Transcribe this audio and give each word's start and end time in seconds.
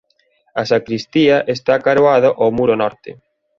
A 0.61 0.63
sancristía 0.71 1.37
está 1.55 1.71
acaroada 1.75 2.29
ao 2.41 2.49
muro 2.57 2.75
norte. 2.83 3.11